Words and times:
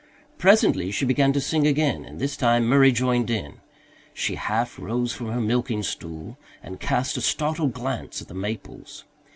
Presently 0.39 0.89
she 0.89 1.05
began 1.05 1.31
to 1.31 1.39
sing 1.39 1.67
again, 1.67 2.05
and 2.05 2.17
this 2.17 2.35
time 2.35 2.65
Murray 2.65 2.91
joined 2.91 3.29
in. 3.29 3.59
She 4.15 4.33
half 4.33 4.79
rose 4.79 5.13
from 5.13 5.27
her 5.27 5.39
milking 5.39 5.83
stool 5.83 6.39
and 6.63 6.79
cast 6.79 7.17
a 7.17 7.21
startled 7.21 7.73
glance 7.73 8.19
at 8.19 8.27
the 8.27 8.33
maples. 8.33 9.03